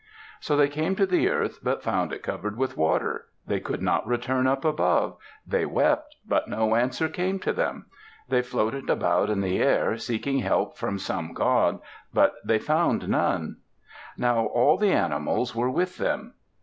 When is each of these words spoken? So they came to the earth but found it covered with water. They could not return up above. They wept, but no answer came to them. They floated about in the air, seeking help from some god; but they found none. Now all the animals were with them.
So 0.39 0.57
they 0.57 0.67
came 0.67 0.95
to 0.95 1.05
the 1.05 1.29
earth 1.29 1.59
but 1.61 1.83
found 1.83 2.11
it 2.11 2.23
covered 2.23 2.57
with 2.57 2.75
water. 2.75 3.27
They 3.45 3.59
could 3.59 3.83
not 3.83 4.07
return 4.07 4.47
up 4.47 4.65
above. 4.65 5.15
They 5.45 5.63
wept, 5.63 6.15
but 6.27 6.47
no 6.47 6.73
answer 6.73 7.07
came 7.07 7.37
to 7.41 7.53
them. 7.53 7.85
They 8.27 8.41
floated 8.41 8.89
about 8.89 9.29
in 9.29 9.41
the 9.41 9.59
air, 9.59 9.97
seeking 9.97 10.39
help 10.39 10.75
from 10.75 10.97
some 10.97 11.35
god; 11.35 11.81
but 12.11 12.33
they 12.43 12.57
found 12.57 13.09
none. 13.09 13.57
Now 14.17 14.47
all 14.47 14.75
the 14.75 14.91
animals 14.91 15.53
were 15.55 15.69
with 15.69 15.97
them. 15.99 16.33